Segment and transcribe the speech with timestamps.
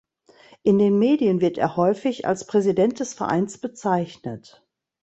[0.63, 4.65] In den Medien wird er häufig als Präsident des Vereins bezeichnet.